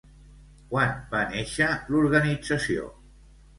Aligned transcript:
Quan 0.71 0.95
va 1.11 1.21
néixer 1.35 1.69
l'organització? 1.93 2.91